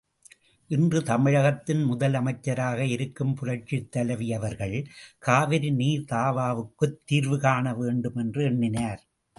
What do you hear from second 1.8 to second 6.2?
முதலமைச்சராக இருக்கும் புரட்சித்தலைவி அவர்கள் காவிரி நீர்